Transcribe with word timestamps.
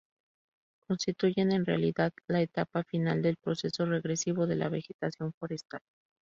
Constituyen, 0.87 1.51
en 1.51 1.63
realidad, 1.63 2.11
la 2.27 2.41
etapa 2.41 2.83
final 2.83 3.21
del 3.21 3.37
proceso 3.37 3.85
regresivo 3.85 4.47
de 4.47 4.55
la 4.55 4.67
vegetación 4.67 5.31
forestal. 5.33 5.81